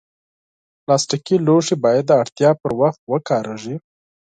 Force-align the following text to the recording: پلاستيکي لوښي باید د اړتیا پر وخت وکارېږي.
پلاستيکي 0.83 1.35
لوښي 1.45 1.75
باید 1.85 2.03
د 2.07 2.11
اړتیا 2.21 2.49
پر 2.61 2.71
وخت 2.81 3.01
وکارېږي. 3.11 3.75